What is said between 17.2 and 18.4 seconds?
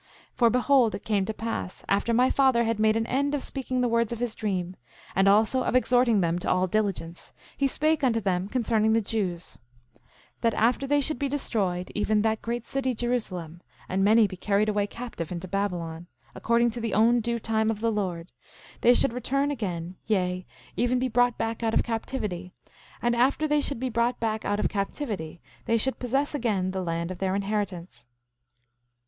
time of the Lord,